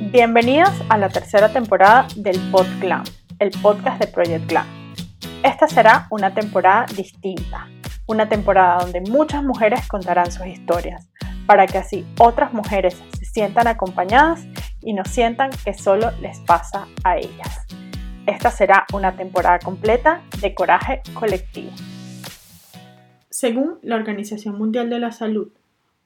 Bienvenidos 0.00 0.70
a 0.88 0.96
la 0.96 1.08
tercera 1.08 1.52
temporada 1.52 2.06
del 2.14 2.38
PodClan, 2.52 3.02
el 3.40 3.50
podcast 3.60 4.00
de 4.00 4.06
Project 4.06 4.46
Clan. 4.46 4.94
Esta 5.42 5.66
será 5.66 6.06
una 6.10 6.32
temporada 6.32 6.86
distinta, 6.96 7.66
una 8.06 8.28
temporada 8.28 8.78
donde 8.78 9.00
muchas 9.00 9.42
mujeres 9.42 9.88
contarán 9.88 10.30
sus 10.30 10.46
historias, 10.46 11.10
para 11.46 11.66
que 11.66 11.78
así 11.78 12.06
otras 12.20 12.52
mujeres 12.52 12.96
se 13.18 13.24
sientan 13.24 13.66
acompañadas 13.66 14.46
y 14.80 14.92
no 14.92 15.04
sientan 15.04 15.50
que 15.64 15.74
solo 15.74 16.12
les 16.20 16.38
pasa 16.40 16.86
a 17.02 17.18
ellas. 17.18 17.66
Esta 18.24 18.52
será 18.52 18.86
una 18.92 19.16
temporada 19.16 19.58
completa 19.58 20.22
de 20.40 20.54
coraje 20.54 21.02
colectivo. 21.12 21.72
Según 23.30 23.80
la 23.82 23.96
Organización 23.96 24.56
Mundial 24.56 24.90
de 24.90 25.00
la 25.00 25.10
Salud, 25.10 25.48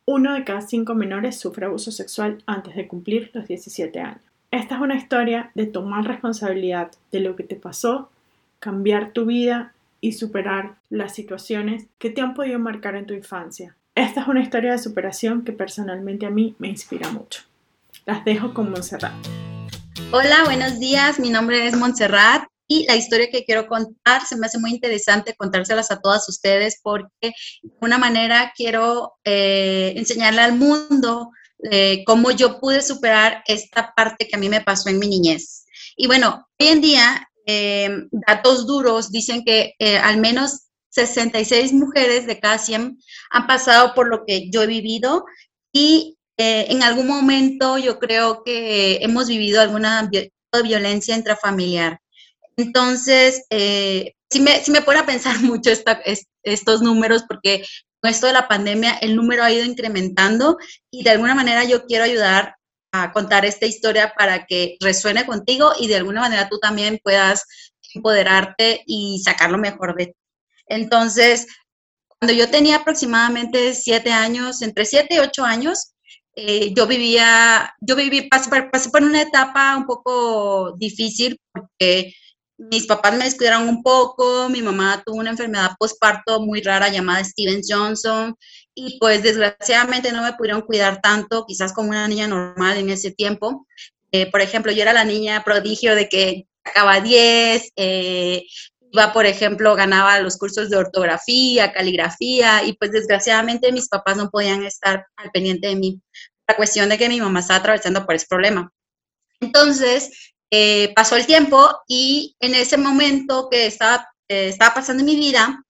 uno 0.04 0.34
de 0.34 0.44
cada 0.44 0.60
cinco 0.60 0.94
menores 0.94 1.38
sufre 1.38 1.66
abuso 1.66 1.92
sexual 1.92 2.42
antes 2.46 2.74
de 2.74 2.88
cumplir 2.88 3.30
los 3.34 3.46
17 3.46 4.00
años. 4.00 4.20
Esta 4.50 4.74
es 4.74 4.80
una 4.80 4.96
historia 4.96 5.50
de 5.54 5.66
tomar 5.66 6.04
responsabilidad 6.04 6.90
de 7.10 7.20
lo 7.20 7.36
que 7.36 7.44
te 7.44 7.56
pasó, 7.56 8.10
cambiar 8.58 9.12
tu 9.12 9.26
vida 9.26 9.72
y 10.00 10.12
superar 10.12 10.74
las 10.90 11.14
situaciones 11.14 11.86
que 11.98 12.10
te 12.10 12.20
han 12.20 12.34
podido 12.34 12.58
marcar 12.58 12.96
en 12.96 13.06
tu 13.06 13.14
infancia. 13.14 13.76
Esta 13.94 14.22
es 14.22 14.28
una 14.28 14.42
historia 14.42 14.72
de 14.72 14.78
superación 14.78 15.42
que 15.42 15.52
personalmente 15.52 16.26
a 16.26 16.30
mí 16.30 16.54
me 16.58 16.68
inspira 16.68 17.10
mucho. 17.10 17.42
Las 18.04 18.24
dejo 18.24 18.52
con 18.52 18.70
Montserrat. 18.70 19.14
Hola, 20.10 20.44
buenos 20.44 20.78
días. 20.78 21.20
Mi 21.20 21.30
nombre 21.30 21.66
es 21.66 21.76
Montserrat 21.76 22.51
y 22.72 22.86
la 22.86 22.96
historia 22.96 23.28
que 23.30 23.44
quiero 23.44 23.66
contar 23.66 24.24
se 24.26 24.36
me 24.36 24.46
hace 24.46 24.58
muy 24.58 24.70
interesante 24.70 25.34
contárselas 25.34 25.90
a 25.90 26.00
todas 26.00 26.26
ustedes 26.28 26.80
porque 26.82 27.32
de 27.62 27.70
una 27.80 27.98
manera 27.98 28.52
quiero 28.56 29.14
eh, 29.24 29.92
enseñarle 29.96 30.40
al 30.40 30.54
mundo 30.54 31.30
eh, 31.70 32.02
cómo 32.06 32.30
yo 32.30 32.58
pude 32.60 32.80
superar 32.80 33.42
esta 33.46 33.92
parte 33.94 34.26
que 34.26 34.36
a 34.36 34.38
mí 34.38 34.48
me 34.48 34.62
pasó 34.62 34.88
en 34.88 34.98
mi 34.98 35.06
niñez. 35.06 35.66
Y 35.96 36.06
bueno, 36.06 36.48
hoy 36.58 36.68
en 36.68 36.80
día, 36.80 37.28
eh, 37.46 37.90
datos 38.26 38.66
duros 38.66 39.10
dicen 39.10 39.44
que 39.44 39.74
al 40.02 40.16
menos 40.16 40.68
66 40.90 41.74
mujeres 41.74 42.26
de 42.26 42.40
cada 42.40 42.56
100 42.56 42.98
han 43.30 43.46
pasado 43.46 43.92
por 43.94 44.08
lo 44.08 44.24
que 44.26 44.50
yo 44.50 44.62
he 44.62 44.66
vivido 44.66 45.24
y 45.72 46.16
en 46.38 46.82
algún 46.82 47.06
momento 47.06 47.78
yo 47.78 47.98
creo 47.98 48.42
que 48.42 48.96
hemos 49.02 49.28
vivido 49.28 49.60
alguna 49.60 50.10
violencia 50.64 51.14
intrafamiliar. 51.14 52.02
Entonces, 52.56 53.44
eh, 53.50 54.14
sí, 54.30 54.40
me, 54.40 54.62
sí 54.62 54.70
me 54.70 54.82
pone 54.82 55.00
a 55.00 55.06
pensar 55.06 55.38
mucho 55.42 55.70
estos 56.42 56.82
números 56.82 57.24
porque 57.28 57.64
con 58.00 58.10
esto 58.10 58.26
de 58.26 58.32
la 58.32 58.48
pandemia 58.48 58.98
el 59.00 59.14
número 59.14 59.44
ha 59.44 59.52
ido 59.52 59.64
incrementando 59.64 60.58
y 60.90 61.04
de 61.04 61.10
alguna 61.10 61.34
manera 61.34 61.64
yo 61.64 61.86
quiero 61.86 62.04
ayudar 62.04 62.56
a 62.92 63.12
contar 63.12 63.44
esta 63.44 63.66
historia 63.66 64.12
para 64.16 64.44
que 64.44 64.76
resuene 64.80 65.24
contigo 65.24 65.72
y 65.78 65.88
de 65.88 65.96
alguna 65.96 66.20
manera 66.20 66.48
tú 66.48 66.58
también 66.58 67.00
puedas 67.02 67.44
empoderarte 67.94 68.82
y 68.86 69.20
sacar 69.24 69.50
lo 69.50 69.58
mejor 69.58 69.96
de 69.96 70.06
ti. 70.06 70.12
Entonces, 70.66 71.46
cuando 72.18 72.34
yo 72.34 72.50
tenía 72.50 72.76
aproximadamente 72.76 73.74
siete 73.74 74.12
años, 74.12 74.62
entre 74.62 74.84
siete 74.84 75.16
y 75.16 75.18
ocho 75.18 75.44
años, 75.44 75.94
eh, 76.34 76.72
yo 76.74 76.86
vivía, 76.86 77.74
yo 77.80 77.94
viví, 77.96 78.28
pasé, 78.28 78.48
pasé 78.70 78.90
por 78.90 79.02
una 79.02 79.22
etapa 79.22 79.76
un 79.76 79.86
poco 79.86 80.74
difícil 80.78 81.38
porque 81.52 82.14
mis 82.70 82.86
papás 82.86 83.14
me 83.16 83.24
descuidaron 83.24 83.68
un 83.68 83.82
poco, 83.82 84.48
mi 84.48 84.62
mamá 84.62 85.02
tuvo 85.04 85.16
una 85.16 85.30
enfermedad 85.30 85.72
postparto 85.78 86.40
muy 86.40 86.62
rara 86.62 86.88
llamada 86.88 87.24
Steven 87.24 87.60
Johnson 87.66 88.36
y 88.74 88.98
pues 88.98 89.22
desgraciadamente 89.22 90.12
no 90.12 90.22
me 90.22 90.32
pudieron 90.34 90.62
cuidar 90.62 91.00
tanto, 91.00 91.44
quizás 91.46 91.72
como 91.72 91.90
una 91.90 92.06
niña 92.06 92.28
normal 92.28 92.76
en 92.76 92.90
ese 92.90 93.10
tiempo. 93.10 93.66
Eh, 94.12 94.30
por 94.30 94.40
ejemplo, 94.40 94.70
yo 94.70 94.82
era 94.82 94.92
la 94.92 95.04
niña 95.04 95.42
prodigio 95.44 95.94
de 95.94 96.08
que 96.08 96.46
sacaba 96.64 97.00
10, 97.00 97.72
eh, 97.76 98.44
iba, 98.92 99.12
por 99.12 99.26
ejemplo, 99.26 99.74
ganaba 99.74 100.20
los 100.20 100.36
cursos 100.36 100.70
de 100.70 100.76
ortografía, 100.76 101.72
caligrafía 101.72 102.64
y 102.64 102.74
pues 102.74 102.92
desgraciadamente 102.92 103.72
mis 103.72 103.88
papás 103.88 104.16
no 104.16 104.30
podían 104.30 104.62
estar 104.64 105.06
al 105.16 105.30
pendiente 105.30 105.68
de 105.68 105.76
mí. 105.76 106.00
La 106.46 106.56
cuestión 106.56 106.88
de 106.88 106.98
que 106.98 107.08
mi 107.08 107.20
mamá 107.20 107.40
estaba 107.40 107.60
atravesando 107.60 108.04
por 108.04 108.14
ese 108.14 108.26
problema. 108.28 108.72
Entonces, 109.40 110.31
eh, 110.54 110.92
pasó 110.94 111.16
el 111.16 111.24
tiempo 111.24 111.66
y 111.88 112.36
en 112.38 112.54
ese 112.54 112.76
momento 112.76 113.48
que 113.50 113.64
estaba, 113.64 114.06
eh, 114.28 114.54
pasando 114.58 115.02
mi 115.02 115.16
vida, 115.16 115.64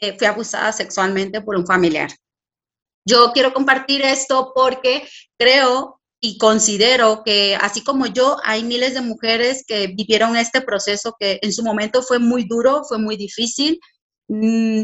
eh, 0.00 0.18
fui 0.18 0.26
abusada 0.26 0.72
sexualmente 0.72 1.40
por 1.40 1.54
un 1.54 1.64
familiar. 1.64 2.10
Yo 3.06 3.30
quiero 3.32 3.54
compartir 3.54 4.02
esto 4.02 4.50
porque 4.56 5.08
creo 5.38 6.00
y 6.20 6.36
considero 6.36 7.22
que 7.24 7.56
así 7.60 7.84
como 7.84 8.06
yo, 8.06 8.38
hay 8.42 8.64
miles 8.64 8.94
de 8.94 9.02
mujeres 9.02 9.64
que 9.64 9.86
vivieron 9.86 10.36
este 10.36 10.62
proceso 10.62 11.14
que 11.16 11.38
en 11.40 11.52
su 11.52 11.62
momento 11.62 12.02
fue 12.02 12.18
muy 12.18 12.42
duro, 12.42 12.82
fue 12.88 12.98
muy 12.98 13.16
difícil. 13.16 13.78
Mm, 14.26 14.82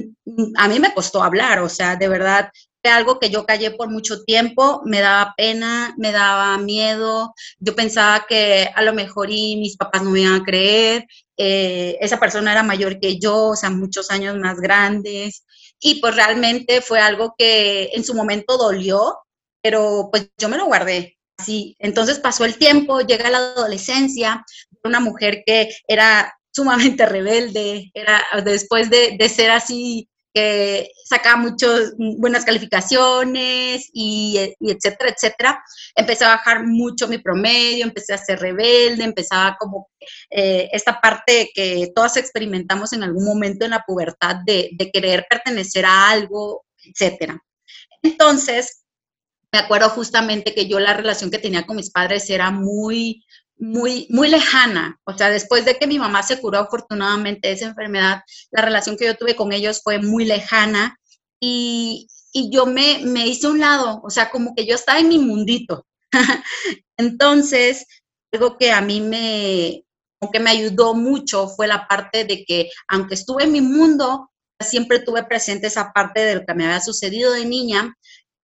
a 0.57 0.69
mí 0.69 0.79
me 0.79 0.95
costó 0.95 1.25
hablar, 1.25 1.59
o 1.59 1.69
sea, 1.69 1.97
de 1.97 2.07
verdad, 2.07 2.51
algo 2.89 3.19
que 3.19 3.31
yo 3.31 3.47
callé 3.47 3.71
por 3.71 3.91
mucho 3.91 4.23
tiempo, 4.25 4.83
me 4.85 5.01
daba 5.01 5.35
pena, 5.37 5.95
me 5.99 6.13
daba 6.13 6.59
miedo, 6.59 7.35
yo 7.59 7.75
pensaba 7.75 8.27
que 8.29 8.71
a 8.75 8.83
lo 8.83 8.93
mejor 8.93 9.31
y 9.31 9.57
mis 9.57 9.77
papás 9.77 10.03
no 10.03 10.11
me 10.11 10.21
iban 10.21 10.41
a 10.41 10.45
creer, 10.45 11.07
eh, 11.37 11.97
esa 12.01 12.21
persona 12.21 12.53
era 12.53 12.63
mayor 12.63 13.01
que 13.01 13.19
yo, 13.19 13.49
o 13.49 13.57
sea, 13.57 13.71
muchos 13.71 14.11
años 14.11 14.37
más 14.39 14.61
grandes, 14.61 15.45
y 15.81 16.01
pues 16.01 16.15
realmente 16.15 16.81
fue 16.81 17.01
algo 17.01 17.35
que 17.37 17.91
en 17.95 18.05
su 18.05 18.15
momento 18.15 18.57
dolió, 18.57 19.19
pero 19.63 20.09
pues 20.11 20.31
yo 20.39 20.49
me 20.49 20.57
lo 20.57 20.67
guardé. 20.67 21.19
Así, 21.37 21.77
entonces 21.79 22.19
pasó 22.21 22.45
el 22.45 22.59
tiempo, 22.59 23.01
llega 23.01 23.31
la 23.31 23.39
adolescencia, 23.39 24.45
una 24.85 25.01
mujer 25.01 25.43
que 25.45 25.75
era 25.89 26.33
sumamente 26.53 27.07
rebelde, 27.07 27.91
era 27.95 28.23
después 28.45 28.89
de, 28.91 29.17
de 29.19 29.29
ser 29.29 29.51
así 29.51 30.09
que 30.35 30.91
sacaba 31.05 31.37
muchas 31.37 31.93
buenas 31.97 32.45
calificaciones 32.45 33.89
y, 33.93 34.37
etcétera, 34.61 35.15
etcétera. 35.17 35.65
Empecé 35.95 36.25
a 36.25 36.37
bajar 36.37 36.67
mucho 36.67 37.07
mi 37.07 37.19
promedio, 37.19 37.85
empecé 37.85 38.15
a 38.15 38.19
ser 38.19 38.41
rebelde, 38.41 39.05
empezaba 39.05 39.57
como 39.59 39.89
eh, 40.31 40.69
esta 40.73 41.01
parte 41.01 41.51
que 41.55 41.93
todas 41.95 42.17
experimentamos 42.17 42.93
en 42.93 43.05
algún 43.05 43.25
momento 43.25 43.65
en 43.65 43.71
la 43.71 43.85
pubertad 43.87 44.37
de, 44.45 44.71
de 44.73 44.91
querer 44.91 45.25
pertenecer 45.31 45.87
a 45.87 46.11
algo, 46.11 46.65
etcétera. 46.83 47.41
Entonces, 48.03 48.85
me 49.53 49.61
acuerdo 49.61 49.89
justamente 49.91 50.53
que 50.53 50.67
yo 50.67 50.81
la 50.81 50.95
relación 50.95 51.31
que 51.31 51.39
tenía 51.39 51.65
con 51.65 51.77
mis 51.77 51.93
padres 51.93 52.29
era 52.29 52.51
muy, 52.51 53.25
muy, 53.57 54.07
muy 54.11 54.29
lejana. 54.29 55.01
O 55.05 55.17
sea, 55.17 55.31
después 55.31 55.65
de 55.65 55.79
que 55.79 55.87
mi 55.87 55.99
mamá 55.99 56.23
se 56.23 56.41
curó 56.41 56.59
afortunadamente 56.59 57.49
de 57.49 57.55
esa 57.55 57.67
enfermedad, 57.67 58.23
la 58.51 58.63
relación 58.63 58.97
que 58.97 59.07
yo 59.07 59.17
tuve 59.17 59.37
con 59.37 59.53
ellos 59.53 59.81
fue 59.83 59.99
muy 60.01 60.25
lejana 60.25 60.99
y, 61.41 62.09
y 62.33 62.51
yo 62.51 62.67
me, 62.67 63.01
me 63.05 63.27
hice 63.27 63.47
un 63.47 63.61
lado, 63.61 64.01
o 64.03 64.11
sea, 64.11 64.31
como 64.31 64.55
que 64.55 64.67
yo 64.67 64.75
estaba 64.75 64.99
en 64.99 65.09
mi 65.09 65.19
mundito. 65.19 65.87
Entonces, 66.97 67.87
algo 68.33 68.59
que 68.59 68.73
a 68.73 68.81
mí 68.81 69.01
me, 69.01 69.85
que 70.31 70.41
me 70.41 70.51
ayudó 70.51 70.95
mucho 70.95 71.49
fue 71.49 71.67
la 71.67 71.87
parte 71.87 72.25
de 72.25 72.45
que, 72.45 72.71
aunque 72.89 73.15
estuve 73.15 73.45
en 73.45 73.53
mi 73.53 73.61
mundo, 73.61 74.31
siempre 74.61 75.01
tuve 75.01 75.25
presente 75.25 75.67
esa 75.67 75.93
parte 75.93 76.21
de 76.21 76.37
lo 76.37 76.47
que 76.47 76.55
me 76.55 76.65
había 76.65 76.81
sucedido 76.81 77.33
de 77.33 77.45
niña 77.45 77.95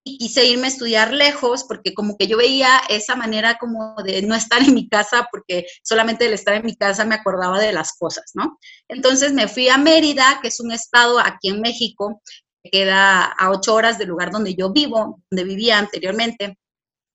y 0.03 0.17
quise 0.17 0.45
irme 0.45 0.65
a 0.65 0.69
estudiar 0.69 1.13
lejos 1.13 1.63
porque 1.63 1.93
como 1.93 2.17
que 2.17 2.27
yo 2.27 2.37
veía 2.37 2.81
esa 2.89 3.15
manera 3.15 3.57
como 3.59 3.95
de 4.03 4.21
no 4.23 4.35
estar 4.35 4.61
en 4.61 4.73
mi 4.73 4.89
casa 4.89 5.27
porque 5.31 5.65
solamente 5.83 6.25
el 6.25 6.33
estar 6.33 6.55
en 6.55 6.65
mi 6.65 6.75
casa 6.75 7.05
me 7.05 7.15
acordaba 7.15 7.59
de 7.59 7.73
las 7.73 7.93
cosas, 7.97 8.31
¿no? 8.33 8.57
Entonces 8.87 9.33
me 9.33 9.47
fui 9.47 9.69
a 9.69 9.77
Mérida, 9.77 10.39
que 10.41 10.47
es 10.47 10.59
un 10.59 10.71
estado 10.71 11.19
aquí 11.19 11.49
en 11.49 11.61
México, 11.61 12.21
que 12.63 12.71
queda 12.71 13.25
a 13.25 13.51
ocho 13.51 13.75
horas 13.75 13.97
del 13.97 14.09
lugar 14.09 14.31
donde 14.31 14.55
yo 14.55 14.71
vivo, 14.71 15.21
donde 15.29 15.43
vivía 15.43 15.77
anteriormente. 15.77 16.57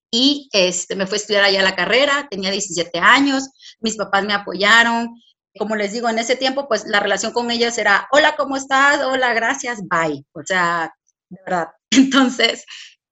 Y 0.09 0.47
este, 0.53 0.95
me 0.95 1.05
fui 1.05 1.17
a 1.17 1.21
estudiar 1.21 1.43
allá 1.43 1.61
la 1.61 1.75
carrera, 1.75 2.27
tenía 2.31 2.51
17 2.51 2.97
años, 2.99 3.49
mis 3.81 3.97
papás 3.97 4.23
me 4.23 4.33
apoyaron, 4.33 5.21
como 5.57 5.75
les 5.75 5.91
digo, 5.91 6.07
en 6.07 6.19
ese 6.19 6.37
tiempo, 6.37 6.67
pues 6.67 6.85
la 6.85 7.01
relación 7.01 7.33
con 7.33 7.51
ellos 7.51 7.77
era, 7.77 8.07
hola, 8.11 8.35
¿cómo 8.37 8.55
estás? 8.55 9.03
Hola, 9.03 9.33
gracias, 9.33 9.79
bye. 9.87 10.23
O 10.33 10.41
sea, 10.45 10.93
de 11.29 11.39
verdad, 11.45 11.67
Entonces, 11.91 12.65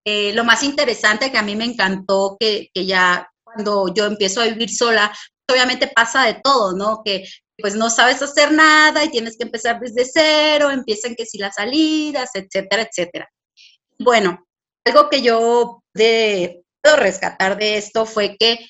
eh, 0.06 0.34
lo 0.34 0.44
más 0.44 0.64
interesante 0.64 1.32
que 1.32 1.38
a 1.38 1.44
mí 1.44 1.56
me 1.56 1.66
encantó, 1.66 2.38
que, 2.40 2.70
que 2.74 2.86
ya 2.86 3.28
cuando 3.44 3.94
yo 3.94 4.06
empiezo 4.06 4.42
a 4.42 4.46
vivir 4.46 4.70
sola, 4.70 5.12
obviamente 5.50 5.88
pasa 5.88 6.26
de 6.26 6.40
todo, 6.44 6.76
¿no? 6.76 7.02
Que 7.04 7.26
pues 7.58 7.76
no 7.76 7.90
sabes 7.90 8.22
hacer 8.22 8.52
nada 8.52 9.04
y 9.04 9.10
tienes 9.10 9.38
que 9.38 9.44
empezar 9.44 9.80
desde 9.80 10.06
cero, 10.06 10.72
empiezan 10.72 11.16
que 11.16 11.26
si 11.26 11.38
las 11.38 11.56
salidas, 11.56 12.32
etcétera, 12.34 12.84
etcétera. 12.84 13.30
Bueno, 13.98 14.46
algo 14.86 15.10
que 15.10 15.22
yo 15.22 15.82
de, 15.94 16.64
puedo 16.82 16.98
rescatar 16.98 17.58
de 17.58 17.78
esto 17.78 18.06
fue 18.06 18.36
que 18.38 18.68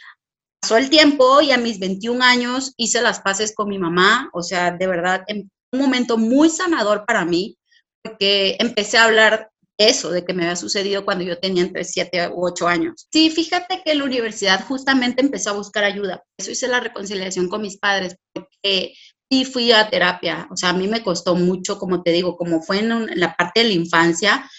pasó 0.62 0.78
el 0.78 0.90
tiempo 0.90 1.42
y 1.42 1.52
a 1.52 1.58
mis 1.58 1.80
21 1.80 2.24
años 2.24 2.74
hice 2.78 3.02
las 3.02 3.22
paces 3.22 3.54
con 3.56 3.70
mi 3.70 3.80
mamá, 3.80 4.30
o 4.34 4.44
sea, 4.44 4.72
de 4.72 4.88
verdad, 4.88 5.24
en 5.28 5.50
un 5.74 5.80
momento 5.80 6.18
muy 6.18 6.50
sanador 6.50 7.06
para 7.06 7.26
mí, 7.26 7.58
porque 8.04 8.56
empecé 8.60 8.98
a 8.98 9.06
hablar 9.06 9.50
eso, 9.78 10.12
de 10.12 10.24
que 10.24 10.34
me 10.34 10.44
había 10.44 10.56
sucedido 10.56 11.04
cuando 11.06 11.24
yo 11.24 11.38
tenía 11.38 11.64
entre 11.64 11.84
7 11.84 12.30
u 12.30 12.46
8 12.46 12.68
años. 12.68 13.08
Sí, 13.12 13.30
fíjate 13.30 13.82
que 13.84 13.96
la 13.96 14.04
universidad 14.04 14.66
justamente 14.66 15.22
empezó 15.22 15.52
a 15.52 15.54
buscar 15.54 15.84
ayuda. 15.84 16.24
Eso 16.38 16.52
hice 16.52 16.68
la 16.68 16.80
reconciliación 16.80 17.50
con 17.50 17.62
mis 17.62 17.78
padres, 17.78 18.16
porque 18.34 18.94
sí 19.30 19.46
fui 19.46 19.72
a 19.72 19.90
terapia. 19.90 20.48
O 20.52 20.58
sea, 20.58 20.70
a 20.70 20.74
mí 20.74 20.88
me 20.88 21.04
costó 21.04 21.36
mucho, 21.36 21.78
como 21.78 22.04
te 22.04 22.12
digo, 22.12 22.38
como 22.38 22.62
fue 22.62 22.80
en, 22.80 23.20
la 23.20 23.36
parte 23.36 23.62
de 23.62 23.68
la 23.68 23.74
infancia, 23.74 24.50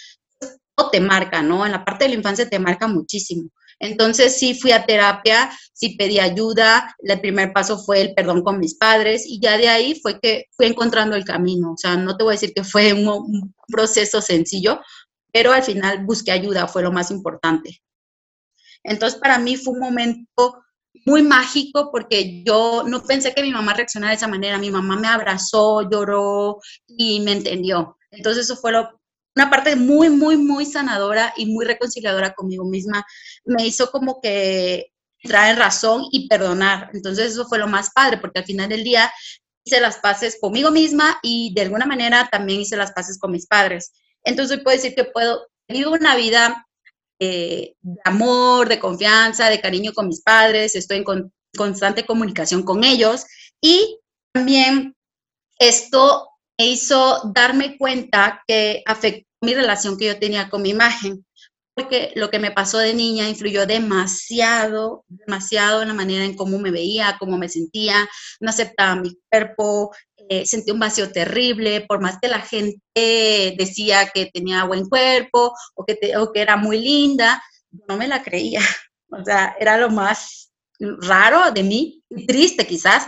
todo 0.75 0.89
te 0.91 0.99
marca, 0.99 1.41
¿no? 1.41 1.65
En 1.65 1.71
la 1.71 1.83
parte 1.83 2.05
de 2.05 2.09
la 2.09 2.15
infancia 2.15 2.47
te 2.49 2.59
marca 2.59 2.87
muchísimo. 2.87 3.49
Entonces 3.79 4.37
sí 4.37 4.55
fui 4.55 4.71
a 4.71 4.85
terapia, 4.85 5.51
sí 5.73 5.95
pedí 5.97 6.19
ayuda, 6.19 6.95
el 6.99 7.19
primer 7.19 7.53
paso 7.53 7.77
fue 7.77 8.01
el 8.01 8.13
perdón 8.15 8.41
con 8.43 8.59
mis 8.59 8.75
padres 8.75 9.23
y 9.27 9.39
ya 9.39 9.57
de 9.57 9.69
ahí 9.69 9.99
fue 10.01 10.19
que 10.19 10.45
fui 10.55 10.65
encontrando 10.65 11.15
el 11.15 11.25
camino. 11.25 11.73
O 11.73 11.77
sea, 11.77 11.95
no 11.95 12.17
te 12.17 12.23
voy 12.23 12.31
a 12.31 12.39
decir 12.39 12.53
que 12.55 12.63
fue 12.63 12.93
un, 12.93 13.53
proceso 13.67 14.21
sencillo, 14.21 14.79
pero 15.31 15.51
al 15.51 15.63
final 15.63 16.05
busqué 16.05 16.31
ayuda, 16.31 16.67
fue 16.67 16.83
lo 16.83 16.91
más 16.91 17.11
importante. 17.11 17.81
Entonces 18.83 19.19
para 19.19 19.37
mí 19.39 19.57
fue 19.57 19.73
un 19.73 19.79
momento 19.79 20.63
muy 21.05 21.21
mágico 21.21 21.89
porque 21.91 22.43
yo 22.43 22.83
no 22.85 23.03
pensé 23.03 23.33
que 23.33 23.41
mi 23.41 23.51
mamá 23.51 23.73
reaccionara 23.73 24.11
de 24.11 24.17
esa 24.17 24.27
manera. 24.27 24.57
Mi 24.57 24.71
mamá 24.71 24.95
me 24.95 25.07
abrazó, 25.07 25.89
lloró 25.89 26.59
y 26.87 27.19
me 27.21 27.33
entendió. 27.33 27.97
Entonces 28.11 28.45
eso 28.45 28.55
fue 28.57 28.71
lo, 28.71 28.99
una 29.35 29.49
parte 29.49 29.75
muy, 29.75 30.09
muy, 30.09 30.37
muy 30.37 30.65
sanadora 30.65 31.33
y 31.37 31.45
muy 31.45 31.65
reconciliadora 31.65 32.33
conmigo 32.33 32.65
misma. 32.65 33.05
Me 33.45 33.65
hizo 33.65 33.91
como 33.91 34.19
que 34.19 34.91
traer 35.23 35.57
razón 35.57 36.05
y 36.11 36.27
perdonar. 36.27 36.89
Entonces 36.93 37.33
eso 37.33 37.47
fue 37.47 37.59
lo 37.59 37.67
más 37.67 37.91
padre, 37.91 38.17
porque 38.17 38.39
al 38.39 38.45
final 38.45 38.69
del 38.69 38.83
día 38.83 39.11
hice 39.63 39.79
las 39.79 39.97
paces 39.97 40.37
conmigo 40.41 40.71
misma 40.71 41.19
y 41.21 41.53
de 41.53 41.61
alguna 41.61 41.85
manera 41.85 42.27
también 42.31 42.61
hice 42.61 42.77
las 42.77 42.91
paces 42.93 43.19
con 43.19 43.31
mis 43.31 43.45
padres. 43.45 43.91
Entonces 44.27 44.59
puedo 44.59 44.75
decir 44.75 44.93
que 44.93 45.05
puedo 45.05 45.47
vivir 45.67 45.87
una 45.87 46.15
vida 46.15 46.67
eh, 47.19 47.73
de 47.81 47.99
amor, 48.03 48.67
de 48.67 48.79
confianza, 48.79 49.49
de 49.49 49.61
cariño 49.61 49.93
con 49.93 50.07
mis 50.07 50.21
padres, 50.21 50.75
estoy 50.75 50.97
en 50.97 51.31
constante 51.55 52.05
comunicación 52.05 52.63
con 52.63 52.83
ellos 52.83 53.25
y 53.61 53.99
también 54.33 54.95
esto 55.57 56.29
me 56.59 56.67
hizo 56.67 57.21
darme 57.33 57.77
cuenta 57.77 58.43
que 58.45 58.83
afectó 58.85 59.25
mi 59.41 59.53
relación 59.53 59.97
que 59.97 60.07
yo 60.07 60.19
tenía 60.19 60.49
con 60.49 60.61
mi 60.61 60.69
imagen, 60.69 61.25
porque 61.75 62.11
lo 62.15 62.29
que 62.29 62.39
me 62.39 62.51
pasó 62.51 62.79
de 62.79 62.93
niña 62.93 63.29
influyó 63.29 63.65
demasiado, 63.65 65.05
demasiado 65.07 65.83
en 65.83 65.89
la 65.89 65.93
manera 65.93 66.25
en 66.25 66.35
cómo 66.35 66.57
me 66.57 66.71
veía, 66.71 67.17
cómo 67.19 67.37
me 67.37 67.49
sentía, 67.49 68.09
no 68.39 68.49
aceptaba 68.49 68.95
mi 68.95 69.15
cuerpo, 69.29 69.91
eh, 70.29 70.45
sentí 70.45 70.71
un 70.71 70.79
vacío 70.79 71.11
terrible, 71.11 71.85
por 71.87 72.01
más 72.01 72.17
que 72.21 72.27
la 72.27 72.41
gente 72.41 73.55
decía 73.57 74.09
que 74.13 74.27
tenía 74.27 74.65
buen 74.65 74.87
cuerpo 74.87 75.53
o 75.75 75.85
que, 75.85 75.97
o 76.17 76.31
que 76.31 76.41
era 76.41 76.57
muy 76.57 76.79
linda, 76.79 77.41
no 77.87 77.97
me 77.97 78.07
la 78.07 78.23
creía. 78.23 78.61
O 79.09 79.23
sea, 79.23 79.55
era 79.57 79.77
lo 79.77 79.89
más 79.89 80.51
raro 80.79 81.51
de 81.51 81.63
mí, 81.63 82.03
triste 82.27 82.67
quizás, 82.67 83.07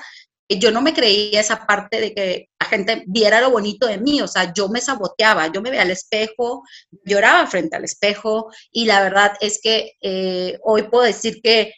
yo 0.57 0.71
no 0.71 0.81
me 0.81 0.93
creía 0.93 1.41
esa 1.41 1.67
parte 1.67 2.01
de 2.01 2.13
que 2.13 2.49
la 2.59 2.67
gente 2.67 3.03
viera 3.05 3.39
lo 3.41 3.51
bonito 3.51 3.85
de 3.85 3.99
mí, 3.99 4.21
o 4.21 4.27
sea, 4.27 4.51
yo 4.51 4.67
me 4.67 4.81
saboteaba, 4.81 5.47
yo 5.47 5.61
me 5.61 5.69
veía 5.69 5.83
al 5.83 5.91
espejo, 5.91 6.63
lloraba 7.05 7.45
frente 7.45 7.75
al 7.75 7.83
espejo 7.83 8.49
y 8.71 8.85
la 8.85 9.03
verdad 9.03 9.33
es 9.41 9.59
que 9.61 9.93
eh, 10.01 10.57
hoy 10.63 10.83
puedo 10.83 11.03
decir 11.03 11.39
que 11.43 11.73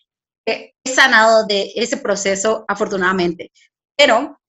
he 0.45 0.73
sanado 0.85 1.45
de 1.45 1.71
ese 1.75 1.97
proceso 1.97 2.63
afortunadamente. 2.67 3.51
Pero 3.97 4.39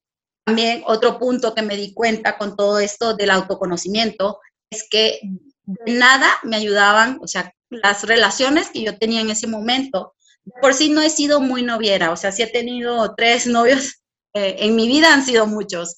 también 0.45 0.83
otro 0.85 1.19
punto 1.19 1.53
que 1.53 1.61
me 1.61 1.77
di 1.77 1.93
cuenta 1.93 2.37
con 2.37 2.55
todo 2.55 2.79
esto 2.79 3.13
del 3.13 3.31
autoconocimiento 3.31 4.39
es 4.69 4.87
que 4.89 5.19
de 5.63 5.93
nada 5.93 6.29
me 6.43 6.57
ayudaban, 6.57 7.19
o 7.21 7.27
sea, 7.27 7.53
las 7.69 8.03
relaciones 8.03 8.69
que 8.69 8.83
yo 8.83 8.97
tenía 8.97 9.21
en 9.21 9.29
ese 9.29 9.47
momento, 9.47 10.13
por 10.61 10.73
sí 10.73 10.89
no 10.89 11.01
he 11.01 11.09
sido 11.09 11.39
muy 11.39 11.63
noviera, 11.63 12.11
o 12.11 12.17
sea, 12.17 12.31
sí 12.31 12.43
he 12.43 12.47
tenido 12.47 13.15
tres 13.15 13.47
novios 13.47 14.01
eh, 14.33 14.55
en 14.59 14.75
mi 14.75 14.87
vida 14.87 15.13
han 15.13 15.25
sido 15.25 15.45
muchos. 15.45 15.95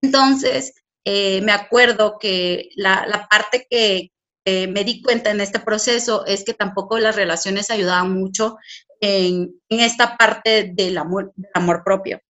Entonces, 0.00 0.72
eh, 1.04 1.40
me 1.42 1.52
acuerdo 1.52 2.18
que 2.18 2.70
la, 2.76 3.26
parte 3.28 3.66
que 3.68 4.10
me 4.44 4.82
di 4.82 5.02
cuenta 5.02 5.30
en 5.30 5.40
este 5.40 5.60
proceso 5.60 6.26
es 6.26 6.44
que 6.44 6.54
tampoco 6.54 6.98
las 6.98 7.14
relaciones 7.14 7.70
ayudaban 7.70 8.12
mucho 8.12 8.56
en, 9.00 9.60
esta 9.68 10.16
parte 10.16 10.72
del 10.74 10.96
amor, 10.96 11.32
del 11.36 11.50
amor 11.54 11.82
propio. 11.84 12.20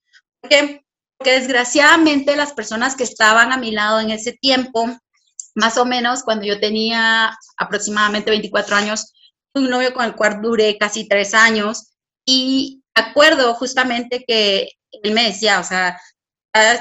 Porque, 0.41 0.85
porque 1.23 1.39
desgraciadamente 1.39 2.35
las 2.35 2.53
personas 2.53 2.97
que 2.97 3.05
estaban 3.05 3.53
a 3.53 3.57
mi 3.57 3.71
lado 3.71 4.01
en 4.01 4.11
ese 4.11 4.33
tiempo, 4.33 4.89
más 5.55 5.79
o 5.79 5.85
menos 5.85 6.25
cuando 6.25 6.45
yo 6.45 6.59
tenía 6.59 7.31
aproximadamente 7.57 8.33
24 8.33 8.75
años, 8.75 9.13
un 9.55 9.71
novio 9.71 9.95
con 9.95 10.05
el 10.05 10.17
cual 10.17 10.43
duré 10.43 10.77
casi 10.79 11.07
tres 11.07 11.33
años 11.33 11.93
y 12.27 12.83
acuerdo 12.97 13.55
justamente 13.55 14.25
que 14.27 14.71
él 14.91 15.13
me 15.13 15.27
decía, 15.27 15.61
o 15.61 15.63
sea, 15.63 15.97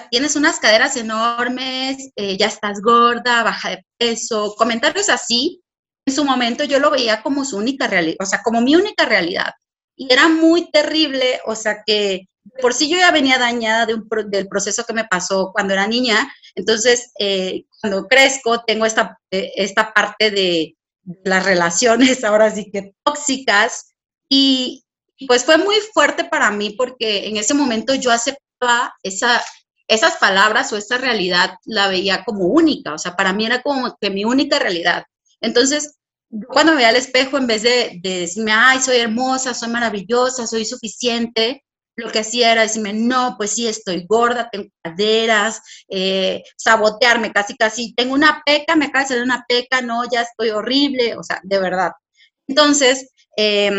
tienes 0.10 0.36
unas 0.36 0.58
caderas 0.58 0.98
enormes, 0.98 2.10
eh, 2.16 2.36
ya 2.36 2.48
estás 2.48 2.82
gorda, 2.82 3.44
baja 3.44 3.70
de 3.70 3.86
peso, 4.00 4.56
comentarios 4.58 5.10
así, 5.10 5.62
en 6.04 6.16
su 6.16 6.26
momento 6.26 6.64
yo 6.64 6.80
lo 6.80 6.90
veía 6.90 7.22
como 7.22 7.46
su 7.46 7.58
única 7.58 7.86
realidad, 7.86 8.18
o 8.20 8.26
sea, 8.26 8.42
como 8.42 8.60
mi 8.60 8.76
única 8.76 9.06
realidad. 9.06 9.54
Y 9.96 10.12
era 10.12 10.28
muy 10.30 10.72
terrible, 10.72 11.42
o 11.46 11.54
sea, 11.54 11.84
que 11.86 12.26
por 12.60 12.74
sí 12.74 12.90
yo 12.90 12.98
ya 12.98 13.12
venía 13.12 13.38
dañada 13.38 13.86
del 13.86 14.48
proceso 14.48 14.84
que 14.84 14.94
me 14.94 15.06
pasó 15.06 15.52
cuando 15.54 15.74
era 15.74 15.88
niña, 15.88 16.32
entonces 16.56 17.12
eh, 17.20 17.66
cuando 17.80 18.08
crezco 18.08 18.64
tengo 18.64 18.86
esta, 18.86 19.20
eh, 19.32 19.52
esta 19.56 19.94
parte 19.94 20.32
de 20.32 20.76
las 21.24 21.46
relaciones 21.46 22.24
ahora 22.24 22.52
sí 22.52 22.70
que 22.72 22.94
tóxicas. 23.04 23.94
Y, 24.30 24.84
pues 25.28 25.46
fue 25.46 25.60
muy 25.60 25.76
fuerte 25.94 26.24
para 26.24 26.50
mí 26.50 26.72
porque 26.72 27.28
en 27.28 27.38
ese 27.38 27.54
momento 27.54 27.94
yo 27.94 28.10
aceptaba 28.10 28.92
esa, 29.04 29.40
esas 29.88 30.18
palabras 30.18 30.74
o 30.74 30.78
esa 30.78 30.98
realidad, 30.98 31.52
la 31.66 31.90
veía 31.90 32.24
como 32.24 32.46
única, 32.46 32.96
o 32.96 32.98
sea, 32.98 33.16
para 33.16 33.32
mí 33.32 33.46
era 33.46 33.62
como 33.62 33.96
que 34.02 34.10
mi 34.10 34.26
única 34.26 34.58
realidad. 34.58 35.04
Entonces, 35.40 36.00
cuando 36.48 36.72
me 36.72 36.78
veía 36.78 36.90
al 36.90 36.96
espejo, 36.96 37.38
en 37.38 37.46
vez 37.46 37.62
de, 37.62 38.00
decirme, 38.02 38.52
ay, 38.52 38.82
soy 38.82 38.98
hermosa, 38.98 39.54
soy 39.54 39.70
maravillosa, 39.70 40.48
soy 40.48 40.66
suficiente, 40.66 41.64
lo 41.96 42.12
que 42.12 42.20
hacía 42.20 42.52
era 42.52 42.62
decirme, 42.62 42.94
no, 42.94 43.36
pues 43.38 43.52
sí, 43.52 43.68
estoy 43.68 44.06
gorda, 44.08 44.50
tengo 44.52 44.70
caderas, 44.82 45.62
eh, 45.90 46.44
sabotearme 46.58 47.32
casi, 47.32 47.56
casi, 47.56 47.94
tengo 47.94 48.14
una 48.14 48.42
peca, 48.46 48.76
me 48.76 48.86
acaba 48.86 49.04
de 49.04 49.10
salir 49.10 49.24
una 49.24 49.46
peca, 49.48 49.82
no, 49.82 50.04
ya 50.12 50.22
estoy 50.22 50.50
horrible, 50.50 51.16
o 51.18 51.24
sea, 51.24 51.40
de 51.44 51.60
verdad. 51.60 51.92
Entonces, 52.48 53.12
eh, 53.38 53.72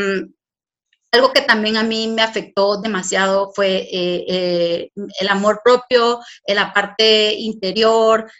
algo 1.12 1.32
que 1.32 1.42
también 1.42 1.76
a 1.76 1.82
mí 1.82 2.08
me 2.08 2.22
afectó 2.22 2.80
demasiado 2.80 3.52
fue 3.54 3.88
eh, 3.92 4.24
eh, 4.28 4.90
el 5.20 5.28
amor 5.28 5.60
propio, 5.62 6.20
la 6.46 6.72
parte 6.72 7.34
interior, 7.34 8.31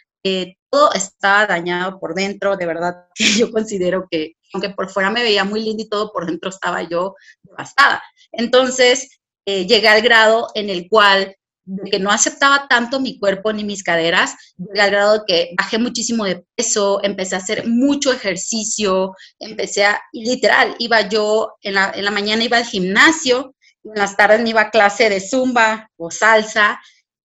todo 0.71 0.91
estaba 0.93 1.45
dañado 1.45 1.99
por 1.99 2.15
dentro, 2.15 2.57
de 2.57 2.65
verdad 2.65 3.05
que 3.15 3.25
yo 3.25 3.51
considero 3.51 4.07
que 4.09 4.33
aunque 4.53 4.69
por 4.69 4.89
fuera 4.89 5.09
me 5.09 5.23
veía 5.23 5.43
muy 5.43 5.61
linda 5.61 5.83
y 5.83 5.89
todo, 5.89 6.11
por 6.11 6.25
dentro 6.25 6.49
estaba 6.49 6.83
yo 6.83 7.15
devastada. 7.41 8.03
Entonces, 8.31 9.19
llegué 9.45 9.87
al 9.87 10.01
grado 10.01 10.49
en 10.55 10.69
el 10.69 10.87
cual 10.89 11.35
de 11.65 11.89
que 11.89 11.99
no 11.99 12.11
aceptaba 12.11 12.67
tanto 12.67 12.99
mi 12.99 13.17
cuerpo 13.19 13.53
ni 13.53 13.63
mis 13.63 13.83
caderas, 13.83 14.35
al 14.77 14.91
grado 14.91 15.13
de 15.13 15.21
que 15.25 15.53
bajé 15.57 15.77
muchísimo 15.77 16.25
de 16.25 16.45
peso, 16.55 16.99
empecé 17.03 17.35
a 17.35 17.39
hacer 17.39 17.67
mucho 17.67 18.11
ejercicio, 18.11 19.15
empecé 19.39 19.85
a, 19.85 20.01
literal, 20.11 20.75
iba 20.79 21.07
yo, 21.07 21.53
en 21.61 21.75
la, 21.75 21.91
en 21.95 22.05
la 22.05 22.11
mañana 22.11 22.43
iba 22.43 22.57
al 22.57 22.65
gimnasio, 22.65 23.55
en 23.83 23.93
las 23.95 24.17
tardes 24.17 24.41
me 24.41 24.49
iba 24.49 24.61
a 24.61 24.71
clase 24.71 25.09
de 25.09 25.21
zumba 25.21 25.89
o 25.97 26.11
salsa, 26.11 26.79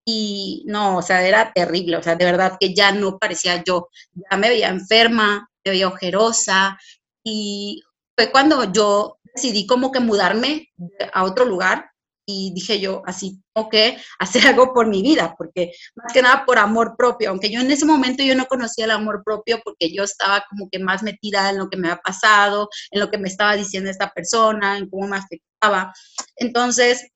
y 0.05 0.65
no, 0.67 0.99
o 0.99 1.03
sea, 1.03 1.27
era 1.27 1.53
terrible, 1.53 1.97
o 1.97 2.03
sea, 2.03 2.17
de 2.17 2.25
verdad 2.25 2.57
que 2.59 2.75
ya 2.75 2.93
no 2.93 3.19
parecía 3.19 3.63
yo, 3.63 3.89
ya 4.15 4.37
me 4.37 4.49
veía 4.49 4.69
enferma, 4.69 5.51
me 5.65 5.73
veía 5.73 5.89
ojerosa, 5.89 6.79
y 7.25 7.83
fue 8.17 8.31
cuando 8.31 8.73
yo 8.73 9.19
decidí 9.35 9.67
como 9.67 9.93
que 9.93 10.01
mudarme 10.01 10.69
a 11.13 11.25
otro 11.25 11.45
lugar, 11.45 11.91
y 12.31 12.53
dije 12.53 12.79
yo, 12.79 13.03
así 13.07 13.41
tengo 13.55 13.69
que 13.71 13.97
hacer 14.19 14.47
algo 14.47 14.75
por 14.75 14.87
mi 14.87 15.01
vida, 15.01 15.35
porque 15.37 15.73
más 15.97 16.13
que 16.13 16.21
nada 16.21 16.45
por 16.45 16.59
amor 16.59 16.95
propio, 16.97 17.31
aunque 17.31 17.51
yo 17.51 17.61
en 17.61 17.71
ese 17.71 17.87
momento 17.87 18.23
yo 18.23 18.35
no 18.35 18.45
conocía 18.45 18.85
el 18.85 18.91
amor 18.91 19.23
propio 19.25 19.61
porque 19.65 19.91
yo 19.91 20.05
estaba 20.05 20.45
como 20.51 20.69
que 20.71 20.79
más 20.79 21.03
metida 21.03 21.49
en 21.49 21.57
lo 21.57 21.71
que 21.71 21.79
me 21.79 21.89
había 21.89 22.03
pasado, 22.03 22.69
en 22.91 23.01
lo 23.01 23.11
que 23.11 23.17
me 23.17 23.29
estaba 23.29 23.57
diciendo 23.57 23.89
esta 23.89 24.13
persona, 24.13 24.77
en 24.77 24.91
cómo 24.91 25.09
me 25.09 25.17
afectaba. 25.17 25.95
Entonces, 26.37 27.09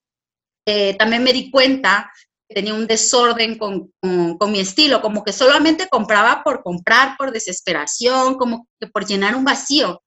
eh, 0.66 0.96
también 0.96 1.22
me 1.22 1.34
di 1.34 1.50
cuenta 1.50 2.10
que 2.48 2.54
tenía 2.54 2.72
un 2.72 2.86
desorden 2.86 3.58
con, 3.58 3.92
con, 4.00 4.50
mi 4.52 4.60
estilo, 4.60 5.02
como 5.02 5.24
que 5.24 5.32
solamente 5.32 5.88
compraba 5.90 6.42
por 6.42 6.62
comprar, 6.62 7.16
por 7.18 7.32
desesperación, 7.32 8.36
como 8.36 8.66
que 8.80 8.86
por 8.86 9.04
llenar 9.04 9.36
un 9.36 9.44
vacío. 9.44 10.02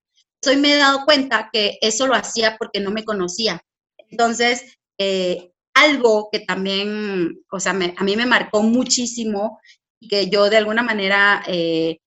Hoy 0.47 0.57
me 0.57 0.73
he 0.73 0.77
dado 0.77 1.05
cuenta 1.05 1.49
que 1.51 1.77
eso 1.81 2.07
lo 2.07 2.15
hacía 2.15 2.57
porque 2.57 2.79
no 2.79 2.91
me 2.91 3.03
conocía. 3.03 3.61
Entonces, 4.09 4.77
eh, 4.97 5.51
algo 5.73 6.29
que 6.31 6.39
también, 6.39 7.43
o 7.51 7.59
sea, 7.59 7.71
a 7.71 8.03
mí 8.03 8.15
me 8.15 8.25
marcó 8.25 8.63
muchísimo 8.63 9.59
que 10.09 10.29
yo 10.29 10.49
de 10.49 10.57
alguna 10.57 10.83
manera 10.83 11.43
eh, 11.47 11.99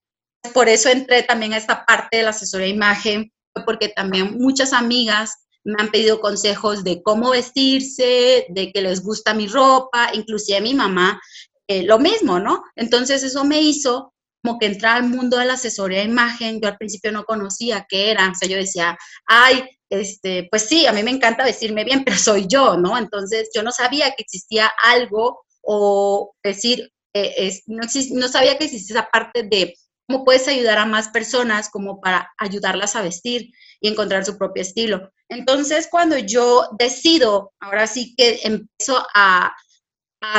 por 0.55 0.69
eso 0.69 0.89
entré 0.89 1.23
también 1.23 1.53
a 1.53 1.57
esta 1.57 1.85
parte 1.85 2.19
de 2.19 2.23
la 2.23 2.31
asesoría 2.31 2.67
de 2.67 2.73
imagen, 2.73 3.33
porque 3.67 3.89
también 3.89 4.39
muchas 4.39 4.73
amigas 4.73 5.37
me 5.65 5.83
han 5.83 5.91
pedido 5.91 6.21
consejos 6.21 6.85
de 6.85 7.03
cómo 7.03 7.31
vestirse, 7.31 8.47
de 8.49 8.73
que 8.73 8.81
les 8.81 9.03
gusta 9.03 9.35
mi 9.35 9.47
ropa, 9.47 10.11
inclusive 10.15 10.61
mi 10.61 10.75
mamá, 10.75 11.21
eh, 11.67 11.83
lo 11.83 11.99
mismo, 11.99 12.39
¿no? 12.39 12.63
Entonces 12.77 13.23
eso 13.23 13.45
me 13.45 13.61
hizo 13.61 14.15
como 14.43 14.59
que 14.59 14.67
entrar 14.67 14.97
al 14.97 15.09
mundo 15.09 15.37
de 15.37 15.45
la 15.45 15.55
asesoría 15.55 15.99
de 15.99 16.05
imagen. 16.05 16.61
Yo 16.61 16.69
al 16.69 16.79
principio 16.79 17.13
no 17.13 17.25
conocía 17.25 17.85
qué 17.89 18.11
era, 18.11 18.31
o 18.31 18.35
sea, 18.35 18.49
yo 18.49 18.57
decía, 18.57 18.97
ay, 19.27 19.65
este, 19.91 20.49
pues 20.51 20.63
sí, 20.63 20.87
a 20.87 20.93
mí 20.93 21.03
me 21.03 21.11
encanta 21.11 21.45
vestirme 21.45 21.85
bien, 21.85 22.05
pero 22.05 22.17
soy 22.17 22.47
yo, 22.47 22.77
¿no? 22.77 22.97
Entonces 22.99 23.51
yo 23.55 23.63
no 23.63 23.73
sabía 23.73 24.11
que 24.11 24.23
existía 24.23 24.71
algo 24.83 25.45
o 25.63 26.35
decir, 26.43 26.93
eh, 27.15 27.61
no, 27.67 27.83
no 28.13 28.29
sabía 28.29 28.59
que 28.59 28.65
existía 28.65 29.01
esa 29.01 29.11
parte 29.11 29.43
de 29.43 29.75
cómo 30.09 30.25
puedes 30.25 30.49
ayudar 30.49 30.79
a 30.79 30.87
más 30.87 31.09
personas 31.09 31.69
como 31.69 32.01
para 32.01 32.33
ayudarlas 32.39 32.97
a 32.97 33.03
vestir 33.03 33.51
y 33.81 33.89
encontrar 33.89 34.25
su 34.25 34.39
propio 34.39 34.63
estilo. 34.63 35.13
Entonces, 35.29 35.89
cuando 35.91 36.17
yo 36.19 36.71
decido, 36.79 37.53
ahora 37.61 37.87
sí 37.87 38.15
que 38.17 38.41
empiezo 38.43 39.07
a, 39.15 39.55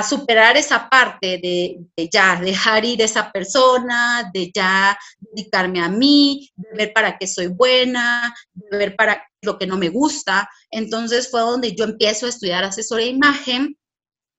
superar 0.07 0.57
esa 0.57 0.89
parte 0.89 1.39
de, 1.41 2.09
ya 2.11 2.35
dejar 2.35 2.83
ir 2.83 3.01
esa 3.01 3.31
persona, 3.31 4.29
de 4.33 4.51
ya 4.53 4.99
dedicarme 5.31 5.81
a 5.81 5.89
mí, 5.89 6.49
de 6.55 6.77
ver 6.77 6.93
para 6.93 7.17
qué 7.17 7.27
soy 7.27 7.47
buena, 7.47 8.33
de 8.53 8.77
ver 8.77 8.95
para 8.95 9.23
lo 9.41 9.57
que 9.57 9.67
no 9.67 9.77
me 9.77 9.89
gusta. 9.89 10.49
Entonces 10.71 11.29
fue 11.29 11.41
donde 11.41 11.75
yo 11.75 11.85
empiezo 11.85 12.25
a 12.25 12.29
estudiar 12.29 12.63
asesoría 12.63 13.05
de 13.05 13.11
imagen 13.11 13.77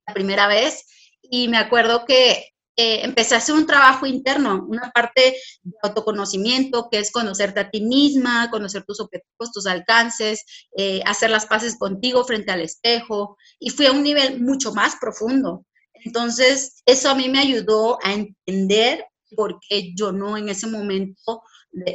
la 0.06 0.14
primera 0.14 0.47
vez 0.47 0.87
y 1.23 1.49
me 1.49 1.59
acuerdo 1.59 2.04
que 2.04 2.50
eh, 2.76 3.04
empecé 3.04 3.35
a 3.35 3.38
hacer 3.38 3.54
un 3.54 3.66
trabajo 3.66 4.06
interno, 4.06 4.64
una 4.66 4.90
parte 4.90 5.37
de 5.62 5.73
autoconocimiento, 5.82 6.88
que 6.90 6.99
es 6.99 7.11
conocerte 7.11 7.61
a 7.61 7.70
ti 7.70 7.82
misma, 7.82 8.50
conocer 8.50 8.85
tus 8.85 9.00
objetivos, 9.00 9.52
tus 9.52 9.66
alcances, 9.66 10.44
eh, 10.76 11.02
hacer 11.04 11.30
las 11.30 11.44
paces 11.44 11.76
contigo 11.78 12.25
frente 12.25 12.52
al 12.52 12.62
espejo, 12.62 13.37
y 13.59 13.68
fui 13.68 13.85
a 13.85 13.92
un 13.92 14.02
nivel 14.02 14.40
mucho 14.40 14.73
más 14.73 14.97
profundo. 14.99 15.66
Entonces, 15.92 16.82
eso 16.87 17.11
a 17.11 17.14
mí 17.14 17.28
me 17.28 17.40
ayudó 17.40 17.99
a 18.02 18.14
entender 18.14 19.04
por 19.34 19.58
qué 19.60 19.94
yo 19.94 20.12
no 20.12 20.37
en 20.37 20.49
ese 20.49 20.66
momento 20.66 21.42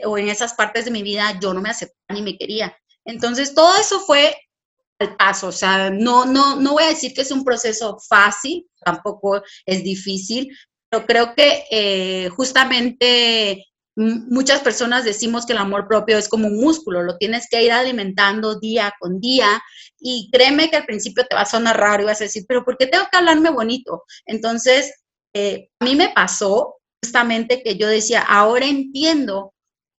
o 0.06 0.18
en 0.18 0.30
esas 0.30 0.54
partes 0.54 0.86
de 0.86 0.92
mi 0.92 1.04
vida 1.04 1.38
yo 1.42 1.54
no 1.54 1.62
me 1.62 1.70
aceptaba 1.70 2.14
ni 2.14 2.22
me 2.22 2.38
quería. 2.38 2.76
Entonces, 3.04 3.54
todo 3.54 3.76
eso 3.80 4.00
fue 4.00 4.36
al 5.00 5.16
paso, 5.18 5.48
o 5.48 5.52
sea, 5.52 5.90
no, 5.90 6.26
no, 6.26 6.56
no 6.56 6.74
voy 6.74 6.84
a 6.84 6.90
decir 6.90 7.14
que 7.14 7.22
es 7.22 7.32
un 7.32 7.44
proceso 7.44 7.98
fácil, 8.08 8.66
tampoco 8.84 9.44
es 9.66 9.84
difícil, 9.84 10.50
creo 11.06 11.34
que 11.36 11.66
eh, 11.72 12.30
justamente 12.30 13.66
muchas 13.98 14.60
personas 14.60 15.06
decimos 15.06 15.46
que 15.46 15.54
el 15.54 15.60
amor 15.60 15.88
propio 15.88 16.18
es 16.18 16.28
como 16.28 16.48
un 16.48 16.60
músculo, 16.60 17.04
lo 17.04 17.18
tienes 17.18 17.48
que 17.50 17.64
ir 17.64 17.72
alimentando 17.72 18.60
día 18.60 18.94
con 19.00 19.20
día 19.22 19.62
y 20.00 20.30
créeme 20.32 20.70
que 20.70 20.76
al 20.78 20.86
principio 20.86 21.26
te 21.26 21.36
va 21.36 21.42
a 21.42 21.46
sonar 21.46 21.80
raro 21.80 22.04
y 22.04 22.06
vas 22.06 22.20
a 22.20 22.26
decir, 22.26 22.44
pero 22.48 22.66
¿por 22.66 22.78
qué 22.78 22.88
tengo 22.88 23.06
que 23.10 23.18
hablarme 23.18 23.50
bonito? 23.50 24.04
Entonces, 24.26 24.94
eh, 25.34 25.70
a 25.80 25.86
mí 25.86 25.96
me 25.96 26.10
pasó 26.10 26.76
justamente 27.06 27.62
que 27.62 27.78
yo 27.78 27.88
decía, 27.88 28.22
ahora 28.22 28.66
entiendo 28.66 29.54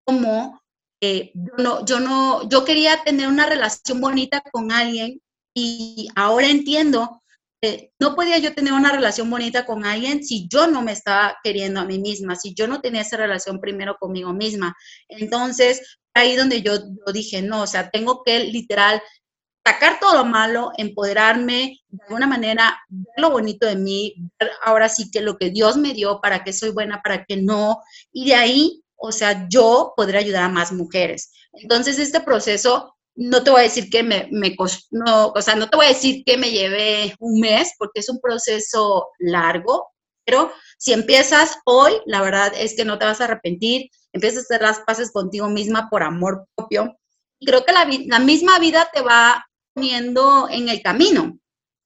cómo 0.04 0.60
eh, 1.00 1.30
yo, 1.34 1.62
no, 1.62 1.84
yo 1.84 2.00
no, 2.00 2.48
yo 2.48 2.64
quería 2.64 3.02
tener 3.04 3.28
una 3.28 3.46
relación 3.46 4.00
bonita 4.00 4.42
con 4.52 4.72
alguien 4.72 5.20
y 5.54 6.08
ahora 6.16 6.48
entiendo 6.48 7.22
eh, 7.62 7.90
no 7.98 8.14
podía 8.14 8.38
yo 8.38 8.54
tener 8.54 8.72
una 8.72 8.92
relación 8.92 9.30
bonita 9.30 9.64
con 9.64 9.84
alguien 9.84 10.24
si 10.24 10.46
yo 10.48 10.66
no 10.66 10.82
me 10.82 10.92
estaba 10.92 11.38
queriendo 11.42 11.80
a 11.80 11.84
mí 11.84 11.98
misma, 11.98 12.34
si 12.34 12.54
yo 12.54 12.66
no 12.66 12.80
tenía 12.80 13.02
esa 13.02 13.16
relación 13.16 13.60
primero 13.60 13.96
conmigo 13.98 14.32
misma. 14.32 14.74
Entonces, 15.08 15.98
ahí 16.14 16.34
donde 16.36 16.62
yo, 16.62 16.78
dije, 17.12 17.40
no, 17.40 17.62
o 17.62 17.66
sea, 17.66 17.90
tengo 17.90 18.22
que 18.24 18.40
literal 18.40 19.00
sacar 19.66 19.98
todo 19.98 20.14
lo 20.18 20.24
malo, 20.24 20.70
empoderarme, 20.76 21.80
de 21.88 22.02
alguna 22.04 22.28
manera, 22.28 22.78
ver 22.88 23.14
lo 23.16 23.30
bonito 23.30 23.66
de 23.66 23.74
mí, 23.74 24.14
ver 24.38 24.52
ahora 24.62 24.88
sí 24.88 25.10
que 25.10 25.20
lo 25.20 25.36
que 25.36 25.50
Dios 25.50 25.76
me 25.76 25.92
dio, 25.92 26.20
para 26.20 26.44
que 26.44 26.52
soy 26.52 26.70
buena, 26.70 27.02
para 27.02 27.24
que 27.24 27.36
no, 27.36 27.80
y 28.12 28.26
de 28.28 28.36
ahí, 28.36 28.84
o 28.94 29.10
sea, 29.10 29.48
yo 29.48 29.92
podré 29.96 30.18
ayudar 30.18 30.44
a 30.44 30.48
más 30.48 30.70
mujeres. 30.70 31.32
Entonces, 31.52 31.98
este 31.98 32.20
proceso 32.20 32.94
no 33.16 33.42
te 33.42 33.50
voy 33.50 33.60
a 33.60 33.64
decir 33.64 33.90
que 33.90 34.04
me, 34.04 34.28
me 34.30 34.54
no, 34.90 35.28
o 35.28 35.42
sea, 35.42 35.56
no 35.56 35.68
te 35.68 35.76
voy 35.76 35.86
a 35.86 35.90
decir 35.90 36.22
que 36.24 36.36
me 36.36 36.50
lleve 36.52 37.16
un 37.18 37.40
mes, 37.40 37.72
porque 37.76 38.00
es 38.00 38.08
un 38.08 38.20
proceso 38.20 39.08
largo, 39.18 39.88
pero 40.24 40.52
si 40.78 40.92
empiezas 40.92 41.58
hoy, 41.64 41.92
la 42.06 42.20
verdad 42.20 42.52
es 42.56 42.76
que 42.76 42.84
no 42.84 42.98
te 42.98 43.04
vas 43.04 43.20
a 43.20 43.24
arrepentir, 43.24 43.90
empiezas 44.12 44.38
a 44.38 44.42
hacer 44.42 44.62
las 44.62 44.80
paces 44.80 45.10
contigo 45.10 45.48
misma 45.48 45.88
por 45.90 46.04
amor 46.04 46.46
propio. 46.54 46.96
Y 47.38 47.46
creo 47.46 47.64
que 47.64 47.72
la, 47.72 47.88
la 48.06 48.18
misma 48.18 48.58
vida 48.58 48.88
te 48.92 49.02
va 49.02 49.45
poniendo 49.76 50.48
en 50.50 50.70
el 50.70 50.82
camino. 50.82 51.38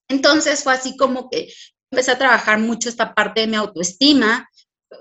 Entonces 0.09 0.63
fue 0.63 0.75
así 0.75 0.97
como 0.97 1.29
que 1.29 1.53
empecé 1.91 2.13
a 2.13 2.19
trabajar 2.19 2.59
mucho 2.61 2.89
esta 2.89 3.15
parte 3.15 3.41
de 3.41 3.47
mi 3.49 3.57
autoestima, 3.57 4.49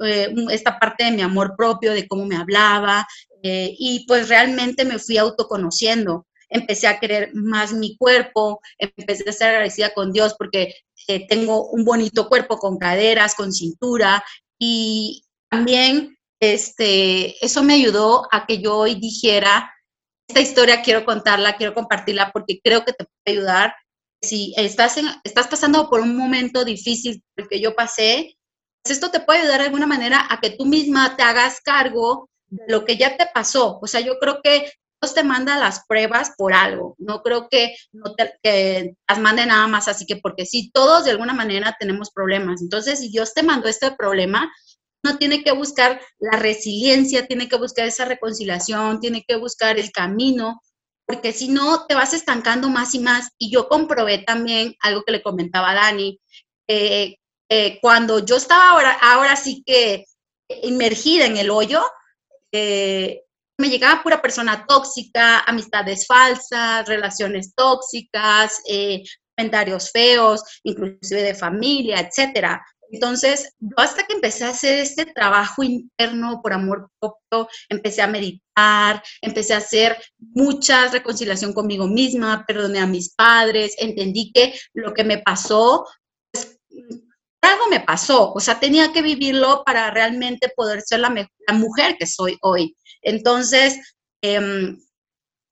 eh, 0.03 0.33
esta 0.49 0.79
parte 0.79 1.05
de 1.05 1.11
mi 1.11 1.21
amor 1.21 1.53
propio, 1.55 1.93
de 1.93 2.07
cómo 2.07 2.25
me 2.25 2.35
hablaba, 2.35 3.07
eh, 3.43 3.73
y 3.77 4.05
pues 4.07 4.27
realmente 4.27 4.85
me 4.85 4.97
fui 4.97 5.17
autoconociendo. 5.17 6.25
Empecé 6.49 6.87
a 6.87 6.99
querer 6.99 7.29
más 7.35 7.73
mi 7.73 7.95
cuerpo, 7.95 8.59
empecé 8.79 9.23
a 9.27 9.29
estar 9.29 9.49
agradecida 9.49 9.93
con 9.93 10.11
Dios 10.11 10.35
porque 10.37 10.73
eh, 11.07 11.27
tengo 11.27 11.69
un 11.69 11.85
bonito 11.85 12.27
cuerpo 12.27 12.57
con 12.57 12.79
caderas, 12.79 13.35
con 13.35 13.53
cintura 13.53 14.23
y 14.57 15.23
también 15.47 16.17
este, 16.39 17.43
eso 17.45 17.63
me 17.63 17.75
ayudó 17.75 18.27
a 18.31 18.47
que 18.47 18.59
yo 18.59 18.77
hoy 18.77 18.95
dijera, 18.95 19.71
esta 20.29 20.41
historia 20.41 20.81
quiero 20.83 21.05
contarla, 21.05 21.57
quiero 21.57 21.73
compartirla 21.73 22.31
porque 22.31 22.61
creo 22.63 22.85
que 22.85 22.93
te 22.93 23.05
puede 23.05 23.37
ayudar. 23.37 23.73
Si 24.21 24.53
estás, 24.57 24.97
estás 25.23 25.47
pasando 25.47 25.89
por 25.89 26.01
un 26.01 26.15
momento 26.15 26.63
difícil, 26.63 27.23
porque 27.35 27.59
yo 27.59 27.75
pasé, 27.75 28.37
pues 28.83 28.93
esto 28.95 29.09
te 29.09 29.21
puede 29.21 29.39
ayudar 29.39 29.59
de 29.59 29.65
alguna 29.65 29.87
manera 29.87 30.27
a 30.29 30.39
que 30.39 30.51
tú 30.51 30.65
misma 30.65 31.17
te 31.17 31.23
hagas 31.23 31.61
cargo 31.61 32.29
lo 32.67 32.85
que 32.85 32.95
ya 32.95 33.17
te 33.17 33.27
pasó. 33.33 33.79
O 33.81 33.87
sea, 33.87 34.01
yo 34.01 34.19
creo 34.19 34.39
que 34.43 34.71
Dios 35.01 35.15
te 35.15 35.23
manda 35.23 35.57
las 35.57 35.85
pruebas 35.87 36.33
por 36.37 36.53
algo. 36.53 36.95
No 36.99 37.23
creo 37.23 37.47
que, 37.49 37.75
no 37.91 38.13
te, 38.13 38.95
las 39.07 39.19
mande 39.19 39.45
nada 39.47 39.65
más 39.67 39.87
así 39.87 40.05
que 40.05 40.17
porque 40.17 40.45
sí, 40.45 40.69
todos 40.71 41.05
de 41.05 41.11
alguna 41.11 41.33
manera 41.33 41.75
tenemos 41.79 42.11
problemas. 42.11 42.61
Entonces, 42.61 42.99
si 42.99 43.09
Dios 43.09 43.33
te 43.33 43.41
mandó 43.41 43.67
este 43.67 43.91
problema, 43.91 44.51
tiene 45.17 45.43
que 45.43 45.51
buscar 45.51 45.99
la 46.19 46.37
resiliencia, 46.37 47.27
tiene 47.27 47.47
que 47.47 47.57
buscar 47.57 47.87
esa 47.87 48.05
reconciliación, 48.05 48.99
tiene 48.99 49.23
que 49.27 49.35
buscar 49.35 49.79
el 49.79 49.91
camino, 49.91 50.61
porque 51.05 51.33
si 51.33 51.47
no, 51.47 51.85
te 51.87 51.95
vas 51.95 52.13
estancando 52.13 52.69
más 52.69 52.93
y 52.93 52.99
más. 52.99 53.29
Y 53.37 53.51
yo 53.51 53.67
comprobé 53.67 54.19
también 54.19 54.75
algo 54.81 55.03
que 55.03 55.13
le 55.13 55.23
comentaba 55.23 55.71
a 55.71 55.75
Dani, 55.75 56.19
cuando 57.81 58.23
yo 58.23 58.35
estaba 58.35 58.69
ahora, 58.69 58.91
ahora 59.01 59.35
sí 59.35 59.63
que 59.65 60.05
inmergida 60.61 61.25
en 61.25 61.37
el 61.37 61.49
hoyo, 61.49 61.81
eh, 62.51 63.23
me 63.57 63.69
llegaba 63.69 64.01
pura 64.01 64.21
persona 64.21 64.65
tóxica, 64.65 65.39
amistades 65.41 66.05
falsas, 66.07 66.87
relaciones 66.87 67.53
tóxicas, 67.55 68.61
eh, 68.67 69.03
comentarios 69.35 69.91
feos, 69.91 70.41
inclusive 70.63 71.21
de 71.21 71.35
familia, 71.35 71.99
etcétera. 71.99 72.65
Entonces, 72.91 73.53
yo 73.59 73.75
hasta 73.77 74.05
que 74.05 74.13
empecé 74.13 74.45
a 74.45 74.49
hacer 74.49 74.79
este 74.79 75.05
trabajo 75.05 75.63
interno 75.63 76.41
por 76.41 76.53
amor 76.53 76.89
propio, 76.99 77.47
empecé 77.69 78.01
a 78.01 78.07
meditar, 78.07 79.03
empecé 79.21 79.53
a 79.53 79.57
hacer 79.57 79.97
mucha 80.17 80.87
reconciliación 80.87 81.53
conmigo 81.53 81.87
misma, 81.87 82.45
perdoné 82.47 82.79
a 82.79 82.87
mis 82.87 83.13
padres, 83.13 83.75
entendí 83.77 84.31
que 84.33 84.53
lo 84.73 84.93
que 84.93 85.03
me 85.03 85.19
pasó, 85.19 85.85
pues, 86.31 86.59
algo 87.41 87.67
me 87.69 87.79
pasó, 87.79 88.33
o 88.33 88.39
sea, 88.39 88.59
tenía 88.59 88.91
que 88.91 89.01
vivirlo 89.01 89.63
para 89.65 89.91
realmente 89.91 90.51
poder 90.55 90.81
ser 90.81 90.99
la, 90.99 91.09
mujer 91.53 91.95
que 91.97 92.05
soy 92.05 92.37
hoy. 92.41 92.75
Entonces, 93.01 93.77
em, 94.21 94.77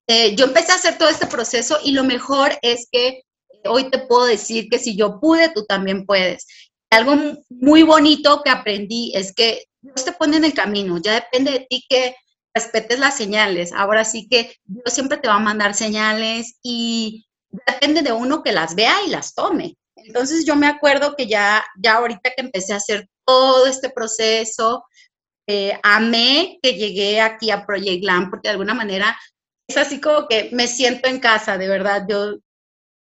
eh, 0.08 0.36
yo 0.36 0.46
empecé 0.46 0.72
a 0.72 0.76
hacer 0.76 0.98
todo 0.98 1.10
este 1.10 1.28
proceso 1.28 1.78
y 1.84 1.92
lo 1.92 2.04
mejor 2.04 2.58
es 2.62 2.88
que 2.92 3.24
hoy 3.66 3.90
te 3.90 4.00
puedo 4.00 4.26
decir 4.26 4.68
que 4.70 4.80
si 4.80 4.96
yo 4.96 5.20
pude, 5.20 5.50
tú 5.50 5.66
también 5.66 6.06
puedes. 6.06 6.46
Algo 6.90 7.16
muy 7.50 7.84
bonito 7.84 8.42
que 8.44 8.50
aprendí 8.50 9.12
es 9.14 9.34
que 9.34 9.66
Dios 9.82 10.06
te 10.06 10.14
pone 10.14 10.38
en 10.38 10.46
el 10.46 10.54
camino, 10.54 10.98
ya 10.98 11.16
depende 11.16 11.52
de 11.52 11.68
ti 11.70 11.86
que 11.90 12.16
respetes 12.54 13.00
las 13.00 13.16
señales. 13.16 13.72
Ahora 13.72 14.04
sí 14.04 14.28
que 14.30 14.56
Dios 14.66 14.94
siempre 14.94 15.18
te 15.18 15.28
va 15.28 15.36
a 15.36 15.40
mandar 15.40 15.74
señales 15.74 16.58
y 16.64 17.26
depende 17.50 18.02
de 18.02 18.12
uno 18.12 18.44
que 18.44 18.52
las 18.52 18.76
vea 18.76 18.96
y 19.06 19.10
las 19.10 19.34
tome. 19.34 19.76
Entonces 19.96 20.46
yo 20.46 20.56
me 20.56 20.68
acuerdo 20.68 21.16
que 21.16 21.28
ya, 21.28 21.64
ya 21.78 21.96
ahorita 21.96 22.32
que 22.36 22.42
empecé 22.42 22.74
a 22.74 22.78
hacer 22.78 23.08
todo 23.26 23.68
este 23.68 23.90
proceso, 23.90 24.86
eh, 25.48 25.80
amé 25.84 26.60
que 26.62 26.74
llegué 26.74 27.22
aquí 27.22 27.52
a 27.52 27.66
Project 27.66 28.06
porque 28.30 28.48
de 28.48 28.52
alguna 28.52 28.74
manera 28.74 29.18
es 29.68 29.78
así 29.78 30.00
como 30.00 30.28
que 30.28 30.50
me 30.54 30.68
siento 30.68 31.10
en 31.10 31.20
casa, 31.20 31.58
de 31.58 31.68
verdad. 31.68 32.06
Yo, 32.10 32.38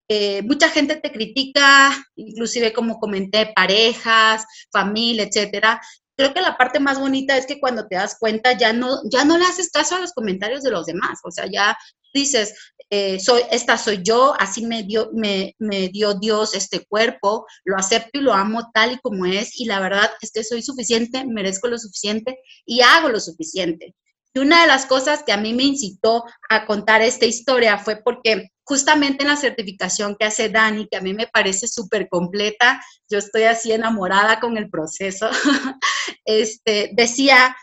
eh, 0.10 0.42
mucha 0.44 0.70
gente 0.70 0.96
te 0.96 1.12
critica, 1.12 1.92
inclusive 2.16 2.74
como 2.74 3.00
comenté, 3.00 3.52
parejas, 3.56 4.46
familia, 4.72 5.24
etcétera. 5.24 5.82
creo 6.18 6.34
que 6.34 6.42
la 6.42 6.58
parte 6.58 6.80
más 6.80 7.00
bonita 7.00 7.38
es 7.38 7.46
que 7.46 7.60
cuando 7.60 7.88
te 7.88 7.96
das 7.96 8.18
cuenta 8.20 8.58
ya 8.58 8.74
no, 8.74 9.02
ya 9.12 9.26
no 9.26 9.38
le 9.38 9.46
haces 9.46 9.70
caso 9.70 9.96
a 9.96 10.00
los 10.00 10.14
comentarios 10.14 10.64
de 10.64 10.72
los 10.72 10.86
demás, 10.86 11.20
o 11.24 11.32
sea, 11.32 11.46
ya 11.52 11.78
dices, 12.14 12.54
eh, 12.90 13.20
soy, 13.20 13.42
esta 13.52 13.78
soy 13.78 14.02
yo, 14.04 14.34
así 14.40 14.66
me 14.66 14.84
dio, 14.84 15.10
me, 15.14 15.56
me 15.60 15.90
dio 15.90 16.14
Dios 16.14 16.56
este 16.56 16.86
cuerpo, 16.86 17.46
lo 17.66 17.78
acepto 17.78 18.20
y 18.20 18.22
lo 18.22 18.34
amo 18.34 18.72
tal 18.74 18.94
y 18.94 19.00
como 19.00 19.26
es, 19.26 19.60
y 19.60 19.66
la 19.66 19.80
verdad 19.80 20.10
es 20.22 20.32
que 20.32 20.44
soy 20.44 20.62
suficiente, 20.62 21.26
merezco 21.26 21.68
lo 21.68 21.78
suficiente 21.78 22.40
y 22.66 22.82
hago 22.82 23.10
lo 23.10 23.20
suficiente. 23.20 23.94
Y 24.38 24.40
una 24.40 24.62
de 24.62 24.68
las 24.68 24.86
cosas 24.86 25.24
que 25.24 25.32
a 25.32 25.38
mí 25.38 25.56
me 25.56 25.64
incitó 25.64 26.24
a 26.48 26.68
contar 26.68 27.02
esta 27.02 27.26
historia 27.26 27.80
fue 27.80 27.96
porque 28.04 28.52
justamente 28.64 29.24
en 29.24 29.30
la 29.30 29.36
certificación 29.36 30.16
que 30.16 30.26
hace 30.28 30.50
Dani, 30.50 30.88
que 30.88 30.98
a 30.98 31.02
mí 31.02 31.16
me 31.16 31.26
parece 31.26 31.68
súper 31.68 32.08
completa, 32.08 32.80
yo 33.10 33.18
estoy 33.18 33.46
así 33.46 33.72
enamorada 33.72 34.40
con 34.40 34.56
el 34.58 34.70
proceso, 34.70 35.28
este, 36.26 36.92
decía, 36.94 37.58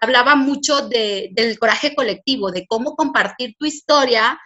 hablaba 0.00 0.36
mucho 0.36 0.88
de, 0.88 1.30
del 1.32 1.58
coraje 1.58 1.96
colectivo, 1.96 2.52
de 2.52 2.64
cómo 2.68 2.94
compartir 2.94 3.56
tu 3.58 3.66
historia 3.66 4.38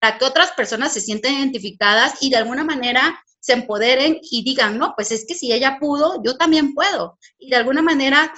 para 0.00 0.16
que 0.16 0.24
otras 0.24 0.52
personas 0.52 0.94
se 0.94 1.02
sientan 1.02 1.34
identificadas 1.34 2.22
y 2.22 2.30
de 2.30 2.38
alguna 2.38 2.64
manera 2.64 3.22
se 3.38 3.52
empoderen 3.52 4.18
y 4.22 4.44
digan, 4.44 4.78
no, 4.78 4.94
pues 4.96 5.12
es 5.12 5.26
que 5.28 5.34
si 5.34 5.52
ella 5.52 5.76
pudo, 5.78 6.22
yo 6.24 6.38
también 6.38 6.72
puedo. 6.72 7.18
Y 7.38 7.50
de 7.50 7.56
alguna 7.56 7.82
manera 7.82 8.32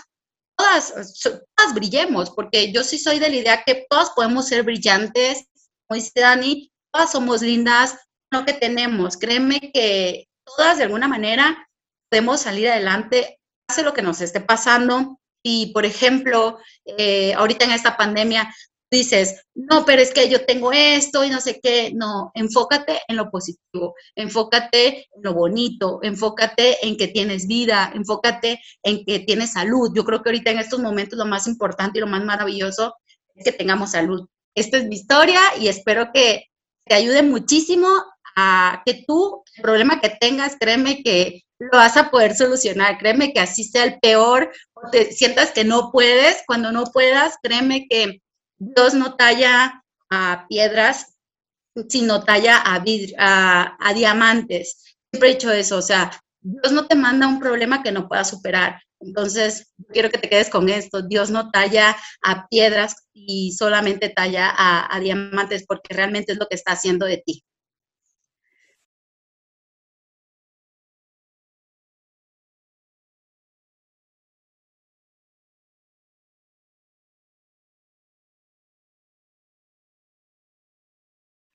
todas, 0.60 1.74
brillemos, 1.74 2.30
porque 2.30 2.72
yo 2.72 2.82
sí 2.82 2.98
soy 2.98 3.18
de 3.18 3.30
la 3.30 3.36
idea 3.36 3.62
que 3.64 3.86
todas 3.88 4.10
podemos 4.10 4.48
ser 4.48 4.62
brillantes, 4.62 5.46
como 5.86 6.00
dice 6.00 6.20
Dani, 6.20 6.72
todas 6.92 7.12
somos 7.12 7.42
lindas, 7.42 7.96
lo 8.32 8.44
que 8.44 8.52
tenemos. 8.52 9.16
Créeme 9.16 9.72
que 9.72 10.28
todas 10.44 10.78
de 10.78 10.84
alguna 10.84 11.08
manera 11.08 11.68
podemos 12.10 12.40
salir 12.40 12.68
adelante, 12.68 13.38
hace 13.68 13.82
lo 13.82 13.94
que 13.94 14.02
nos 14.02 14.20
esté 14.20 14.40
pasando. 14.40 15.18
Y, 15.42 15.72
por 15.72 15.86
ejemplo, 15.86 16.58
eh, 16.84 17.32
ahorita 17.34 17.64
en 17.64 17.72
esta 17.72 17.96
pandemia, 17.96 18.54
dices, 18.90 19.44
no, 19.54 19.84
pero 19.84 20.02
es 20.02 20.12
que 20.12 20.28
yo 20.28 20.44
tengo 20.44 20.72
esto 20.72 21.24
y 21.24 21.30
no 21.30 21.40
sé 21.40 21.60
qué. 21.62 21.92
No, 21.94 22.30
enfócate 22.34 23.00
en 23.08 23.16
lo 23.16 23.30
positivo, 23.30 23.94
enfócate 24.14 25.06
en 25.14 25.22
lo 25.22 25.34
bonito, 25.34 26.00
enfócate 26.02 26.86
en 26.86 26.96
que 26.96 27.08
tienes 27.08 27.46
vida, 27.46 27.92
enfócate 27.94 28.60
en 28.82 29.04
que 29.04 29.20
tienes 29.20 29.52
salud. 29.52 29.90
Yo 29.94 30.04
creo 30.04 30.22
que 30.22 30.30
ahorita 30.30 30.50
en 30.50 30.58
estos 30.58 30.80
momentos 30.80 31.18
lo 31.18 31.26
más 31.26 31.46
importante 31.46 31.98
y 31.98 32.00
lo 32.00 32.06
más 32.06 32.24
maravilloso 32.24 32.94
es 33.34 33.44
que 33.44 33.52
tengamos 33.52 33.92
salud. 33.92 34.26
Esta 34.54 34.78
es 34.78 34.84
mi 34.86 34.96
historia 34.96 35.40
y 35.58 35.68
espero 35.68 36.10
que 36.12 36.46
te 36.84 36.94
ayude 36.94 37.22
muchísimo 37.22 37.88
a 38.36 38.82
que 38.84 39.04
tú, 39.06 39.44
el 39.56 39.62
problema 39.62 40.00
que 40.00 40.10
tengas, 40.10 40.56
créeme 40.58 41.02
que 41.02 41.42
lo 41.58 41.78
vas 41.78 41.96
a 41.96 42.10
poder 42.10 42.34
solucionar. 42.34 42.98
Créeme 42.98 43.32
que 43.32 43.40
así 43.40 43.64
sea 43.64 43.84
el 43.84 43.98
peor, 44.00 44.50
o 44.72 44.90
te 44.90 45.12
sientas 45.12 45.52
que 45.52 45.64
no 45.64 45.90
puedes, 45.92 46.42
cuando 46.46 46.72
no 46.72 46.84
puedas, 46.86 47.34
créeme 47.42 47.86
que 47.88 48.20
Dios 48.60 48.92
no 48.92 49.16
talla 49.16 49.82
a 50.10 50.46
piedras, 50.48 51.16
sino 51.88 52.22
talla 52.24 52.62
a, 52.62 53.76
a, 53.80 53.94
diamantes. 53.94 54.96
Siempre 55.10 55.30
he 55.30 55.32
dicho 55.32 55.50
eso, 55.50 55.78
o 55.78 55.82
sea, 55.82 56.10
Dios 56.42 56.72
no 56.72 56.86
te 56.86 56.94
manda 56.94 57.26
un 57.26 57.40
problema 57.40 57.82
que 57.82 57.90
no 57.90 58.06
puedas 58.06 58.28
superar. 58.28 58.82
Entonces, 59.00 59.72
quiero 59.88 60.10
que 60.10 60.18
te 60.18 60.28
quedes 60.28 60.50
con 60.50 60.68
esto. 60.68 61.00
Dios 61.00 61.30
no 61.30 61.50
talla 61.50 61.96
a 62.22 62.46
piedras 62.48 63.08
y 63.14 63.52
solamente 63.52 64.10
talla 64.10 64.52
a 64.56 65.00
diamantes 65.00 65.64
porque 65.66 65.94
realmente 65.94 66.32
es 66.32 66.38
lo 66.38 66.46
que 66.46 66.56
está 66.56 66.72
haciendo 66.72 67.06
de 67.06 67.22
ti. 67.24 67.42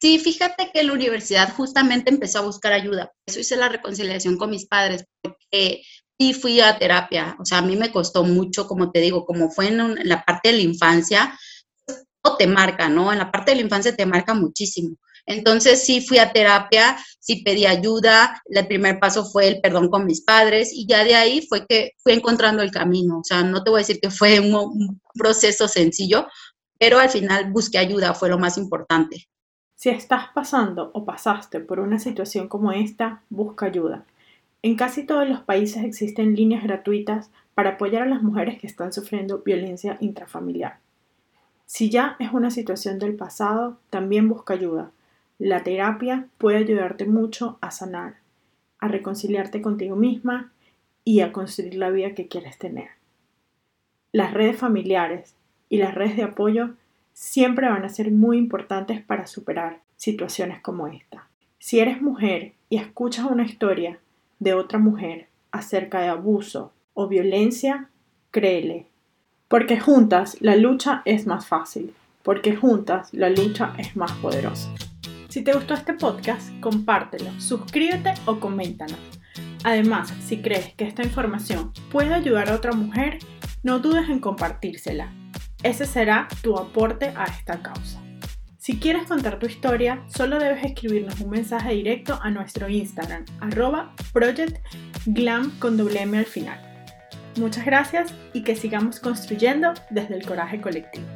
Sí, 0.06 0.20
fíjate 0.20 0.70
que 0.72 0.84
la 0.84 0.94
universidad 0.94 1.52
justamente 1.56 2.12
empezó 2.12 2.38
a 2.38 2.44
buscar 2.44 2.72
ayuda. 2.74 3.12
eso 3.26 3.40
hice 3.40 3.56
la 3.56 3.70
reconciliación 3.70 4.38
con 4.38 4.52
mis 4.52 4.68
padres, 4.68 5.04
porque 5.20 5.82
sí 6.20 6.34
fui 6.36 6.62
a 6.62 6.78
terapia. 6.78 7.36
O 7.40 7.44
sea, 7.44 7.58
a 7.58 7.62
mí 7.64 7.76
me 7.76 7.92
costó 7.92 8.24
mucho, 8.24 8.68
como 8.68 8.92
te 8.92 9.00
digo, 9.00 9.26
como 9.26 9.50
fue 9.50 9.70
en, 9.70 9.96
la 10.08 10.24
parte 10.24 10.50
de 10.50 10.58
la 10.58 10.62
infancia, 10.62 11.36
todo 12.22 12.38
te 12.38 12.46
marca, 12.46 12.88
¿no? 12.88 13.12
En 13.12 13.18
la 13.18 13.32
parte 13.32 13.50
de 13.50 13.56
la 13.56 13.64
infancia 13.64 13.96
te 13.96 14.06
marca 14.06 14.36
muchísimo. 14.36 14.96
Entonces 15.26 15.84
sí 15.84 16.02
fui 16.02 16.20
a 16.20 16.32
terapia, 16.32 16.96
sí 17.20 17.42
pedí 17.44 17.66
ayuda, 17.66 18.40
el 18.46 18.68
primer 18.68 19.00
paso 19.00 19.26
fue 19.26 19.48
el 19.48 19.60
perdón 19.60 19.90
con 19.90 20.06
mis 20.06 20.22
padres 20.22 20.72
y 20.72 20.86
ya 20.86 21.04
de 21.04 21.16
ahí 21.16 21.48
fue 21.50 21.66
que 21.66 21.94
fui 22.04 22.14
encontrando 22.14 22.62
el 22.62 22.70
camino. 22.70 23.22
O 23.22 23.24
sea, 23.24 23.42
no 23.42 23.64
te 23.64 23.72
voy 23.72 23.80
a 23.80 23.82
decir 23.82 24.00
que 24.00 24.12
fue 24.12 24.40
un 24.40 25.02
proceso 25.16 25.68
sencillo, 25.68 26.28
pero 26.78 27.00
al 27.00 27.10
final 27.10 27.52
busqué 27.52 27.80
ayuda, 27.80 28.14
fue 28.14 28.30
lo 28.30 28.38
más 28.38 28.60
importante. 28.60 29.28
Si 29.86 29.92
estás 29.92 30.30
pasando 30.34 30.90
o 30.96 31.06
pasaste 31.06 31.60
por 31.60 31.80
una 31.80 32.00
situación 32.00 32.48
como 32.48 32.72
esta, 32.72 33.22
busca 33.30 33.68
ayuda. 33.68 34.04
En 34.64 34.78
casi 34.78 35.04
todos 35.04 35.30
los 35.30 35.42
países 35.42 35.84
existen 35.84 36.36
líneas 36.36 36.64
gratuitas 36.64 37.30
para 37.54 37.74
apoyar 37.74 38.02
a 38.02 38.08
las 38.08 38.24
mujeres 38.24 38.58
que 38.58 38.66
están 38.66 38.92
sufriendo 38.92 39.44
violencia 39.46 39.98
intrafamiliar. 40.00 40.80
Si 41.68 41.92
ya 41.92 42.16
es 42.18 42.34
una 42.34 42.50
situación 42.50 42.98
del 42.98 43.16
pasado, 43.16 43.78
también 43.92 44.28
busca 44.28 44.56
ayuda. 44.56 44.90
La 45.38 45.62
terapia 45.62 46.30
puede 46.40 46.58
ayudarte 46.58 47.06
mucho 47.06 47.60
a 47.62 47.70
sanar, 47.70 48.16
a 48.80 48.88
reconciliarte 48.88 49.62
contigo 49.62 49.96
misma 49.96 50.52
y 51.04 51.20
a 51.20 51.32
construir 51.32 51.76
la 51.76 51.92
vida 51.92 52.16
que 52.16 52.28
quieres 52.28 52.58
tener. 52.58 52.90
Las 54.12 54.34
redes 54.34 54.58
familiares 54.58 55.36
y 55.70 55.78
las 55.78 55.94
redes 55.94 56.16
de 56.16 56.24
apoyo 56.24 56.72
siempre 57.16 57.70
van 57.70 57.86
a 57.86 57.90
ser 57.90 58.12
muy 58.12 58.38
importantes 58.38 59.02
para 59.02 59.26
superar 59.26 59.80
situaciones 59.96 60.60
como 60.60 60.88
esta. 60.88 61.30
Si 61.58 61.80
eres 61.80 62.02
mujer 62.02 62.54
y 62.70 62.76
escuchas 62.76 63.26
una 63.32 63.46
historia 63.46 64.00
de 64.40 64.54
otra 64.54 64.80
mujer 64.80 65.30
acerca 65.50 66.02
de 66.02 66.10
abuso 66.10 66.74
o 66.94 67.08
violencia, 67.08 67.90
créele, 68.32 68.88
porque 69.48 69.80
juntas 69.80 70.38
la 70.42 70.58
lucha 70.58 71.04
es 71.06 71.26
más 71.26 71.48
fácil, 71.48 71.94
porque 72.22 72.54
juntas 72.54 73.14
la 73.14 73.30
lucha 73.30 73.74
es 73.78 73.96
más 73.96 74.12
poderosa. 74.14 74.70
Si 75.30 75.42
te 75.42 75.54
gustó 75.54 75.74
este 75.74 75.94
podcast, 75.94 76.50
compártelo, 76.60 77.32
suscríbete 77.40 78.14
o 78.26 78.42
coméntanos. 78.42 79.00
Además, 79.64 80.14
si 80.26 80.42
crees 80.42 80.74
que 80.74 80.84
esta 80.84 81.04
información 81.04 81.72
puede 81.92 82.14
ayudar 82.14 82.50
a 82.50 82.56
otra 82.56 82.74
mujer, 82.74 83.20
no 83.64 83.80
dudes 83.80 84.10
en 84.10 84.20
compartírsela 84.20 85.14
ese 85.66 85.86
será 85.88 86.28
tu 86.44 86.58
aporte 86.58 87.12
a 87.16 87.26
esta 87.26 87.62
causa. 87.62 88.00
Si 88.58 88.80
quieres 88.80 89.08
contar 89.08 89.40
tu 89.40 89.48
historia, 89.48 90.04
solo 90.08 90.38
debes 90.38 90.64
escribirnos 90.64 91.20
un 91.22 91.32
mensaje 91.32 91.74
directo 91.74 92.20
a 92.22 92.30
nuestro 92.30 92.70
Instagram, 92.70 93.26
arroba 93.42 93.94
projectglam 94.14 95.58
con 95.60 95.76
doble 95.76 96.02
M 96.02 96.18
al 96.18 96.26
final. 96.26 96.60
Muchas 97.38 97.66
gracias 97.66 98.14
y 98.34 98.44
que 98.44 98.56
sigamos 98.56 99.00
construyendo 99.00 99.74
desde 99.90 100.16
el 100.16 100.26
coraje 100.26 100.62
colectivo. 100.62 101.08